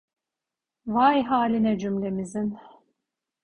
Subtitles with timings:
[0.87, 2.59] Vay haline cümlemizin…